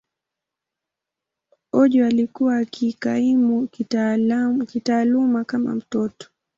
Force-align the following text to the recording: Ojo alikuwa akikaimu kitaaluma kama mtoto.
Ojo 1.71 2.05
alikuwa 2.05 2.57
akikaimu 2.57 3.67
kitaaluma 4.67 5.43
kama 5.45 5.75
mtoto. 5.75 6.29